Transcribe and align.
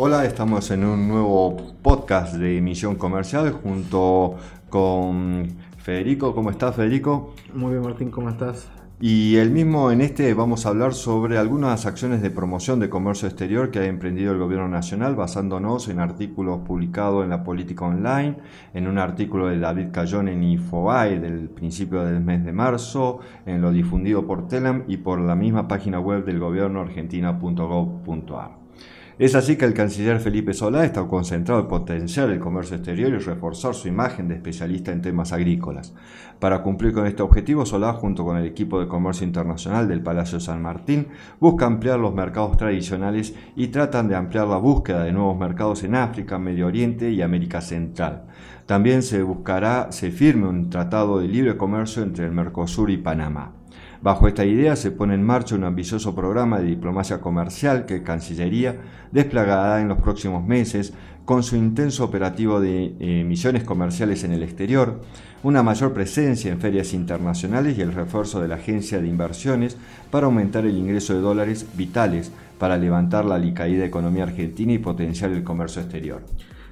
Hola, 0.00 0.24
estamos 0.24 0.70
en 0.70 0.84
un 0.84 1.08
nuevo 1.08 1.56
podcast 1.82 2.34
de 2.34 2.60
Misión 2.60 2.94
Comercial 2.94 3.50
junto 3.50 4.36
con 4.70 5.48
Federico. 5.78 6.36
¿Cómo 6.36 6.50
estás, 6.52 6.76
Federico? 6.76 7.34
Muy 7.52 7.72
bien, 7.72 7.82
Martín, 7.82 8.12
¿cómo 8.12 8.28
estás? 8.28 8.70
Y 9.00 9.38
el 9.38 9.50
mismo 9.50 9.90
en 9.90 10.00
este 10.00 10.32
vamos 10.34 10.64
a 10.64 10.68
hablar 10.68 10.94
sobre 10.94 11.36
algunas 11.36 11.84
acciones 11.84 12.22
de 12.22 12.30
promoción 12.30 12.78
de 12.78 12.88
comercio 12.88 13.26
exterior 13.26 13.72
que 13.72 13.80
ha 13.80 13.86
emprendido 13.86 14.30
el 14.30 14.38
gobierno 14.38 14.68
nacional 14.68 15.16
basándonos 15.16 15.88
en 15.88 15.98
artículos 15.98 16.60
publicados 16.60 17.24
en 17.24 17.30
la 17.30 17.42
política 17.42 17.84
online, 17.84 18.36
en 18.74 18.86
un 18.86 18.98
artículo 18.98 19.48
de 19.48 19.58
David 19.58 19.88
Cayón 19.90 20.28
en 20.28 20.44
Infobae 20.44 21.18
del 21.18 21.48
principio 21.48 22.04
del 22.04 22.20
mes 22.20 22.44
de 22.44 22.52
marzo, 22.52 23.18
en 23.46 23.60
lo 23.60 23.72
difundido 23.72 24.28
por 24.28 24.46
Telam 24.46 24.84
y 24.86 24.98
por 24.98 25.18
la 25.18 25.34
misma 25.34 25.66
página 25.66 25.98
web 25.98 26.24
del 26.24 26.38
gobierno 26.38 26.82
argentina.gov.ar. 26.82 28.68
Es 29.18 29.34
así 29.34 29.56
que 29.56 29.64
el 29.64 29.74
canciller 29.74 30.20
Felipe 30.20 30.54
Solá 30.54 30.84
está 30.84 31.04
concentrado 31.08 31.60
en 31.60 31.66
potenciar 31.66 32.30
el 32.30 32.38
comercio 32.38 32.76
exterior 32.76 33.10
y 33.10 33.18
reforzar 33.18 33.74
su 33.74 33.88
imagen 33.88 34.28
de 34.28 34.36
especialista 34.36 34.92
en 34.92 35.02
temas 35.02 35.32
agrícolas. 35.32 35.92
Para 36.38 36.62
cumplir 36.62 36.92
con 36.92 37.04
este 37.04 37.24
objetivo, 37.24 37.66
Solá, 37.66 37.94
junto 37.94 38.24
con 38.24 38.36
el 38.36 38.46
equipo 38.46 38.78
de 38.78 38.86
comercio 38.86 39.26
internacional 39.26 39.88
del 39.88 40.04
Palacio 40.04 40.38
San 40.38 40.62
Martín, 40.62 41.08
busca 41.40 41.66
ampliar 41.66 41.98
los 41.98 42.14
mercados 42.14 42.56
tradicionales 42.56 43.34
y 43.56 43.66
tratan 43.68 44.06
de 44.06 44.14
ampliar 44.14 44.46
la 44.46 44.58
búsqueda 44.58 45.02
de 45.02 45.10
nuevos 45.10 45.36
mercados 45.36 45.82
en 45.82 45.96
África, 45.96 46.38
Medio 46.38 46.68
Oriente 46.68 47.10
y 47.10 47.20
América 47.20 47.60
Central. 47.60 48.26
También 48.66 49.02
se 49.02 49.24
buscará 49.24 49.90
se 49.90 50.12
firme 50.12 50.46
un 50.46 50.70
tratado 50.70 51.18
de 51.18 51.26
libre 51.26 51.56
comercio 51.56 52.04
entre 52.04 52.24
el 52.24 52.30
Mercosur 52.30 52.88
y 52.88 52.98
Panamá. 52.98 53.57
Bajo 54.00 54.28
esta 54.28 54.44
idea 54.44 54.76
se 54.76 54.92
pone 54.92 55.14
en 55.14 55.24
marcha 55.24 55.56
un 55.56 55.64
ambicioso 55.64 56.14
programa 56.14 56.60
de 56.60 56.66
diplomacia 56.66 57.20
comercial 57.20 57.84
que 57.84 58.04
Cancillería 58.04 58.76
desplegará 59.10 59.80
en 59.80 59.88
los 59.88 59.98
próximos 59.98 60.46
meses 60.46 60.92
con 61.24 61.42
su 61.42 61.56
intenso 61.56 62.04
operativo 62.04 62.60
de 62.60 62.94
eh, 63.00 63.24
misiones 63.24 63.64
comerciales 63.64 64.22
en 64.22 64.32
el 64.32 64.44
exterior, 64.44 65.00
una 65.42 65.64
mayor 65.64 65.92
presencia 65.92 66.52
en 66.52 66.60
ferias 66.60 66.94
internacionales 66.94 67.76
y 67.76 67.82
el 67.82 67.92
refuerzo 67.92 68.40
de 68.40 68.48
la 68.48 68.54
agencia 68.54 69.00
de 69.00 69.08
inversiones 69.08 69.76
para 70.12 70.26
aumentar 70.26 70.64
el 70.64 70.78
ingreso 70.78 71.14
de 71.14 71.20
dólares 71.20 71.66
vitales 71.74 72.30
para 72.58 72.78
levantar 72.78 73.24
la 73.24 73.34
alicaída 73.34 73.84
economía 73.84 74.22
argentina 74.22 74.72
y 74.72 74.78
potenciar 74.78 75.32
el 75.32 75.44
comercio 75.44 75.82
exterior. 75.82 76.22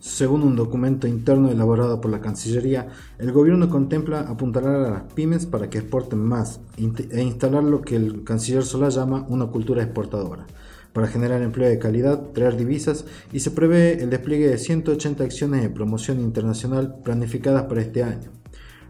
Según 0.00 0.44
un 0.44 0.54
documento 0.54 1.08
interno 1.08 1.50
elaborado 1.50 2.00
por 2.00 2.12
la 2.12 2.20
Cancillería, 2.20 2.86
el 3.18 3.32
gobierno 3.32 3.68
contempla 3.68 4.20
apuntalar 4.20 4.76
a 4.76 4.90
las 4.90 5.12
pymes 5.12 5.44
para 5.44 5.68
que 5.68 5.78
exporten 5.78 6.20
más 6.20 6.60
e 6.76 7.22
instalar 7.22 7.64
lo 7.64 7.82
que 7.82 7.96
el 7.96 8.22
canciller 8.22 8.62
Solá 8.62 8.90
llama 8.90 9.26
una 9.28 9.46
cultura 9.46 9.82
exportadora, 9.82 10.46
para 10.92 11.08
generar 11.08 11.42
empleo 11.42 11.68
de 11.68 11.80
calidad, 11.80 12.30
traer 12.32 12.56
divisas 12.56 13.06
y 13.32 13.40
se 13.40 13.50
prevé 13.50 14.00
el 14.00 14.10
despliegue 14.10 14.48
de 14.48 14.58
180 14.58 15.24
acciones 15.24 15.62
de 15.62 15.70
promoción 15.70 16.20
internacional 16.20 17.00
planificadas 17.02 17.64
para 17.64 17.80
este 17.80 18.04
año. 18.04 18.37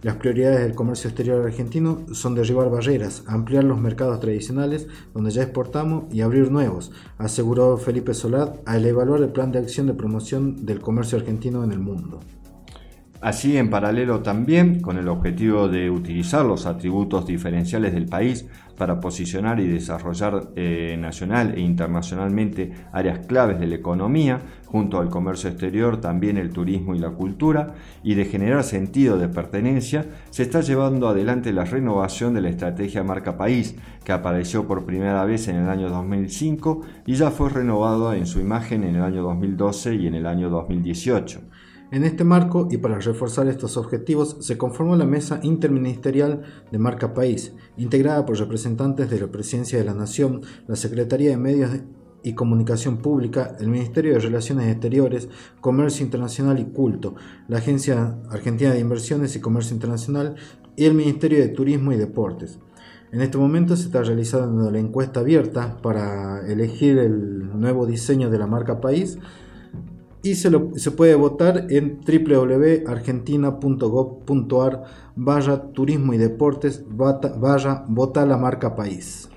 Las 0.03 0.15
prioridades 0.15 0.61
del 0.61 0.77
comercio 0.77 1.09
exterior 1.09 1.45
argentino 1.45 2.07
son 2.13 2.37
derribar 2.37 2.71
barreras, 2.71 3.25
ampliar 3.27 3.65
los 3.65 3.81
mercados 3.81 4.21
tradicionales 4.21 4.87
donde 5.13 5.33
ya 5.33 5.43
exportamos 5.43 6.05
y 6.15 6.21
abrir 6.21 6.53
nuevos, 6.53 6.93
aseguró 7.19 7.77
Felipe 7.79 8.15
Solat 8.15 8.59
al 8.65 8.87
evaluar 8.87 9.23
el 9.23 9.31
plan 9.31 9.51
de 9.51 9.59
acción 9.59 9.89
de 9.89 9.95
promoción 9.95 10.65
del 10.65 10.81
comercio 10.81 11.19
argentino 11.19 11.65
en 11.65 11.73
el 11.73 11.81
mundo. 11.81 12.21
Así, 13.21 13.57
en 13.57 13.69
paralelo 13.69 14.21
también, 14.21 14.81
con 14.81 14.97
el 14.97 15.09
objetivo 15.09 15.67
de 15.67 15.91
utilizar 15.91 16.45
los 16.45 16.67
atributos 16.67 17.27
diferenciales 17.27 17.93
del 17.93 18.07
país 18.07 18.47
para 18.77 19.01
posicionar 19.01 19.59
y 19.59 19.67
desarrollar 19.67 20.51
eh, 20.55 20.97
nacional 21.01 21.55
e 21.57 21.61
internacionalmente 21.61 22.73
áreas 22.93 23.27
claves 23.27 23.59
de 23.59 23.67
la 23.67 23.75
economía, 23.75 24.41
junto 24.67 25.01
al 25.01 25.09
comercio 25.09 25.51
exterior, 25.51 26.01
también 26.01 26.37
el 26.37 26.51
turismo 26.51 26.95
y 26.95 27.01
la 27.01 27.11
cultura, 27.11 27.75
y 28.05 28.15
de 28.15 28.25
generar 28.25 28.63
sentido 28.63 29.19
de 29.19 29.29
pertenencia, 29.29 30.07
se 30.31 30.45
está 30.45 30.61
llevando 30.61 31.09
adelante 31.09 31.53
la 31.53 31.65
renovación 31.65 32.35
de 32.35 32.43
la 32.43 32.51
estrategia 32.51 33.03
marca 33.03 33.37
país, 33.37 33.75
que 34.05 34.13
apareció 34.13 34.69
por 34.69 34.87
primera 34.87 35.25
vez 35.25 35.49
en 35.49 35.57
el 35.57 35.69
año 35.69 35.89
2005 35.89 36.83
y 37.05 37.15
ya 37.15 37.33
fue 37.33 37.51
renovada 37.51 38.17
en 38.17 38.27
su 38.27 38.39
imagen 38.39 38.85
en 38.85 38.95
el 38.95 39.03
año 39.03 39.23
2012 39.25 39.97
y 39.97 40.07
en 40.07 40.15
el 40.15 40.27
año 40.27 40.51
2018. 40.51 41.41
En 41.91 42.05
este 42.05 42.23
marco 42.23 42.69
y 42.71 42.77
para 42.77 42.99
reforzar 42.99 43.49
estos 43.49 43.79
objetivos 43.79 44.37
se 44.41 44.59
conformó 44.59 44.95
la 44.95 45.07
Mesa 45.07 45.41
Interministerial 45.43 46.43
de 46.71 46.79
Marca 46.79 47.15
País, 47.15 47.55
integrada 47.79 48.27
por 48.27 48.39
representantes 48.39 49.09
de 49.09 49.19
la 49.19 49.29
Presidencia 49.29 49.79
de 49.79 49.87
la 49.87 49.95
Nación, 49.95 50.43
la 50.67 50.77
Secretaría 50.77 51.31
de 51.31 51.39
Medios 51.39 51.71
y 52.23 52.35
Comunicación 52.35 52.99
Pública, 52.99 53.57
el 53.59 53.69
Ministerio 53.69 54.13
de 54.13 54.19
Relaciones 54.19 54.71
Exteriores, 54.71 55.31
Comercio 55.63 56.05
Internacional 56.05 56.59
y 56.59 56.67
Culto, 56.67 57.15
la 57.49 57.57
Agencia 57.57 58.19
Argentina 58.29 58.71
de 58.71 58.81
Inversiones 58.81 59.35
y 59.35 59.41
Comercio 59.41 59.73
Internacional 59.73 60.35
y 60.77 60.85
el 60.85 60.93
Ministerio 60.93 61.39
de 61.39 61.49
Turismo 61.49 61.93
y 61.93 61.97
Deportes. 61.97 62.59
En 63.13 63.23
este 63.23 63.39
momento 63.39 63.77
se 63.77 63.85
está 63.85 64.03
realizando 64.03 64.71
la 64.71 64.79
encuesta 64.79 65.21
abierta 65.21 65.79
para 65.81 66.47
elegir 66.47 66.99
el 66.99 67.59
nuevo 67.59 67.87
diseño 67.87 68.29
de 68.29 68.39
la 68.39 68.47
marca 68.47 68.83
país 68.83 69.19
y 70.31 70.35
se, 70.35 70.51
puede 70.91 71.15
votar 71.15 71.67
en 71.71 72.01
www.argentina.gov.ar 72.01 74.83
vaya 75.17 75.63
turismo 75.73 76.13
y 76.15 76.19
deportes 76.19 76.85
vaya 76.89 77.85
vota 77.89 78.27
la 78.27 78.37
marca 78.37 78.77
país. 78.77 79.31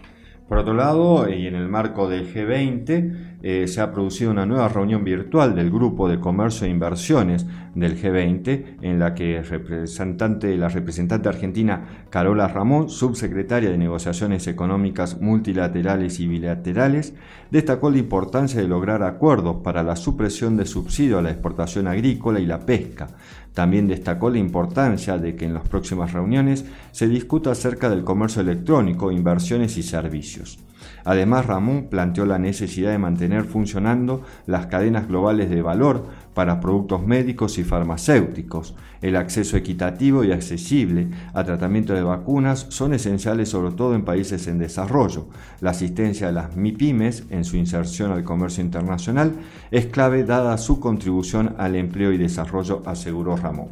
Por 0.48 0.58
otro 0.58 0.74
lado, 0.74 1.30
y 1.30 1.46
en 1.48 1.56
el 1.56 1.70
marco 1.70 2.10
del 2.10 2.34
G20, 2.34 3.31
eh, 3.44 3.68
se 3.68 3.82
ha 3.82 3.92
producido 3.92 4.32
una 4.32 4.46
nueva 4.46 4.70
reunión 4.70 5.04
virtual 5.04 5.56
del 5.56 5.72
Grupo 5.72 6.08
de 6.08 6.20
Comercio 6.20 6.68
e 6.68 6.70
Inversiones 6.70 7.46
del 7.76 8.00
G20, 8.02 8.78
en 8.82 9.00
la 9.00 9.16
que 9.16 9.42
representante, 9.42 10.56
la 10.58 10.70
representante 10.70 11.30
argentina 11.30 12.06
Carola 12.10 12.48
Ramón, 12.48 12.90
subsecretaria 12.90 13.70
de 13.70 13.78
Negociaciones 13.78 14.48
Económicas 14.48 15.20
Multilaterales 15.22 16.20
y 16.20 16.28
Bilaterales, 16.28 17.14
destacó 17.50 17.90
la 17.90 17.98
importancia 17.98 18.62
de 18.62 18.68
lograr 18.68 19.04
acuerdos 19.04 19.58
para 19.64 19.84
la 19.84 19.96
supresión 19.96 20.58
de 20.58 20.66
subsidio 20.66 21.20
a 21.20 21.22
la 21.22 21.32
exportación 21.32 21.88
agrícola 21.88 22.40
y 22.40 22.46
la 22.46 22.66
pesca. 22.66 23.08
También 23.54 23.88
destacó 23.88 24.30
la 24.30 24.38
importancia 24.38 25.18
de 25.18 25.36
que 25.36 25.46
en 25.46 25.54
las 25.54 25.68
próximas 25.68 26.14
reuniones 26.14 26.66
se 26.92 27.08
discuta 27.08 27.52
acerca 27.52 27.90
del 27.90 28.04
comercio 28.04 28.42
electrónico, 28.42 29.12
inversiones 29.12 29.78
y 29.78 29.84
servicios. 29.84 30.60
Además, 31.04 31.46
Ramón 31.46 31.88
planteó 31.90 32.26
la 32.26 32.40
necesidad 32.40 32.92
de 32.92 32.98
mantener 32.98 33.44
funcionando 33.46 34.24
las 34.46 34.68
cadenas 34.68 35.08
globales 35.08 35.50
de 35.50 35.62
valor 35.62 36.06
para 36.34 36.60
productos 36.60 37.06
médicos 37.06 37.58
y 37.58 37.64
farmacéuticos. 37.64 38.76
El 39.02 39.16
acceso 39.16 39.58
equitativo 39.58 40.24
y 40.24 40.32
accesible 40.32 41.10
a 41.34 41.44
tratamiento 41.44 41.94
de 41.94 42.04
vacunas 42.04 42.68
son 42.70 42.94
esenciales 42.94 43.50
sobre 43.50 43.74
todo 43.74 43.96
en 43.96 44.06
países 44.06 44.48
en 44.48 44.60
desarrollo. 44.60 45.28
La 45.60 45.72
asistencia 45.72 46.30
a 46.30 46.32
las 46.32 46.56
MIPIMES 46.56 47.26
en 47.30 47.44
su 47.44 47.58
inserción 47.58 48.12
al 48.12 48.24
comercio 48.24 48.64
internacional 48.64 49.34
es 49.72 49.88
clave 49.88 50.24
dada 50.24 50.58
su 50.58 50.80
contribución 50.80 51.56
al 51.58 51.76
empleo 51.76 52.12
y 52.12 52.18
desarrollo, 52.18 52.84
aseguró 52.86 53.36
Ramón. 53.36 53.70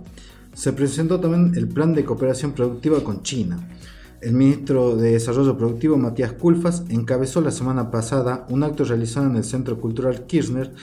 Se 0.54 0.74
presentó 0.74 1.20
también 1.20 1.54
el 1.56 1.68
plan 1.68 1.94
de 1.94 2.04
cooperación 2.04 2.52
productiva 2.52 3.04
con 3.04 3.24
China. 3.24 3.60
El 4.22 4.34
ministro 4.34 4.98
de 4.98 5.14
Desarrollo 5.14 5.58
Productivo, 5.58 5.98
Matías 5.98 6.34
Culfas, 6.34 6.84
encabezó 6.90 7.40
la 7.40 7.52
semana 7.52 7.90
pasada 7.90 8.46
un 8.50 8.64
acto 8.64 8.84
realizado 8.84 9.28
en 9.28 9.38
el 9.38 9.46
Centro 9.46 9.80
Cultural 9.80 10.26
Kirchner 10.26 10.74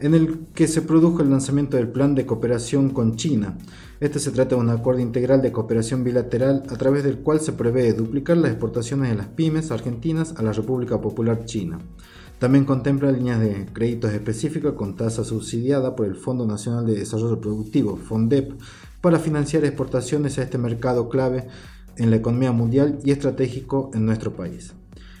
en 0.00 0.14
el 0.14 0.46
que 0.54 0.66
se 0.66 0.80
produjo 0.80 1.20
el 1.20 1.28
lanzamiento 1.28 1.76
del 1.76 1.88
Plan 1.88 2.14
de 2.14 2.24
Cooperación 2.24 2.90
con 2.90 3.16
China. 3.16 3.58
Este 4.00 4.18
se 4.18 4.30
trata 4.30 4.54
de 4.56 4.62
un 4.62 4.70
acuerdo 4.70 5.00
integral 5.00 5.42
de 5.42 5.52
cooperación 5.52 6.04
bilateral 6.04 6.62
a 6.70 6.76
través 6.76 7.04
del 7.04 7.18
cual 7.18 7.40
se 7.40 7.52
prevé 7.52 7.92
duplicar 7.92 8.38
las 8.38 8.52
exportaciones 8.52 9.10
de 9.10 9.16
las 9.16 9.28
pymes 9.28 9.70
argentinas 9.70 10.34
a 10.38 10.42
la 10.42 10.52
República 10.52 10.98
Popular 10.98 11.44
China. 11.44 11.78
También 12.38 12.64
contempla 12.64 13.12
líneas 13.12 13.40
de 13.40 13.66
créditos 13.74 14.12
específicas 14.12 14.72
con 14.72 14.96
tasa 14.96 15.22
subsidiada 15.22 15.94
por 15.94 16.06
el 16.06 16.16
Fondo 16.16 16.46
Nacional 16.46 16.86
de 16.86 16.96
Desarrollo 16.96 17.40
Productivo, 17.40 17.96
FONDEP, 17.96 18.52
para 19.02 19.18
financiar 19.18 19.66
exportaciones 19.66 20.38
a 20.38 20.42
este 20.42 20.56
mercado 20.56 21.10
clave 21.10 21.46
en 21.96 22.10
la 22.10 22.16
economía 22.16 22.52
mundial 22.52 22.98
y 23.04 23.10
estratégico 23.10 23.90
en 23.94 24.06
nuestro 24.06 24.34
país. 24.34 24.74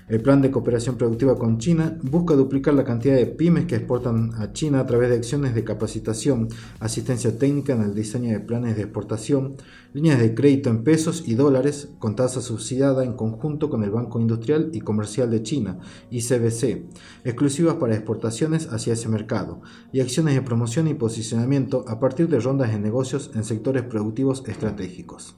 El 0.08 0.22
plan 0.22 0.40
de 0.40 0.52
cooperación 0.52 0.96
productiva 0.96 1.36
con 1.36 1.58
China 1.58 1.98
busca 2.00 2.34
duplicar 2.34 2.74
la 2.74 2.84
cantidad 2.84 3.16
de 3.16 3.26
pymes 3.26 3.64
que 3.66 3.74
exportan 3.74 4.34
a 4.36 4.52
China 4.52 4.78
a 4.78 4.86
través 4.86 5.10
de 5.10 5.16
acciones 5.16 5.52
de 5.52 5.64
capacitación, 5.64 6.48
asistencia 6.78 7.36
técnica 7.36 7.72
en 7.72 7.82
el 7.82 7.92
diseño 7.92 8.30
de 8.30 8.38
planes 8.38 8.76
de 8.76 8.82
exportación, 8.82 9.56
líneas 9.94 10.20
de 10.20 10.32
crédito 10.32 10.70
en 10.70 10.84
pesos 10.84 11.24
y 11.26 11.34
dólares 11.34 11.88
con 11.98 12.14
tasa 12.14 12.40
subsidiada 12.40 13.02
en 13.02 13.14
conjunto 13.14 13.68
con 13.68 13.82
el 13.82 13.90
Banco 13.90 14.20
Industrial 14.20 14.70
y 14.72 14.80
Comercial 14.80 15.28
de 15.28 15.42
China, 15.42 15.80
ICBC, 16.10 16.84
exclusivas 17.24 17.74
para 17.74 17.96
exportaciones 17.96 18.72
hacia 18.72 18.92
ese 18.92 19.08
mercado, 19.08 19.60
y 19.92 19.98
acciones 19.98 20.36
de 20.36 20.42
promoción 20.42 20.86
y 20.86 20.94
posicionamiento 20.94 21.84
a 21.88 21.98
partir 21.98 22.28
de 22.28 22.38
rondas 22.38 22.70
de 22.70 22.78
negocios 22.78 23.32
en 23.34 23.42
sectores 23.42 23.82
productivos 23.82 24.44
estratégicos. 24.46 25.34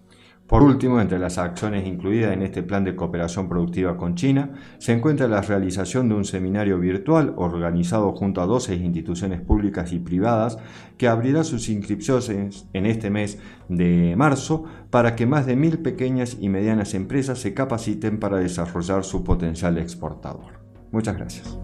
Por 0.48 0.62
último, 0.62 0.98
entre 0.98 1.18
las 1.18 1.36
acciones 1.36 1.86
incluidas 1.86 2.32
en 2.32 2.40
este 2.40 2.62
plan 2.62 2.82
de 2.82 2.96
cooperación 2.96 3.50
productiva 3.50 3.98
con 3.98 4.14
China, 4.14 4.52
se 4.78 4.94
encuentra 4.94 5.28
la 5.28 5.42
realización 5.42 6.08
de 6.08 6.14
un 6.14 6.24
seminario 6.24 6.78
virtual 6.78 7.34
organizado 7.36 8.12
junto 8.12 8.40
a 8.40 8.46
12 8.46 8.74
instituciones 8.76 9.42
públicas 9.42 9.92
y 9.92 9.98
privadas 9.98 10.58
que 10.96 11.06
abrirá 11.06 11.44
sus 11.44 11.68
inscripciones 11.68 12.66
en 12.72 12.86
este 12.86 13.10
mes 13.10 13.38
de 13.68 14.14
marzo 14.16 14.64
para 14.88 15.16
que 15.16 15.26
más 15.26 15.44
de 15.44 15.54
mil 15.54 15.80
pequeñas 15.80 16.38
y 16.40 16.48
medianas 16.48 16.94
empresas 16.94 17.38
se 17.38 17.52
capaciten 17.52 18.18
para 18.18 18.38
desarrollar 18.38 19.04
su 19.04 19.22
potencial 19.22 19.76
exportador. 19.76 20.60
Muchas 20.90 21.14
gracias. 21.14 21.58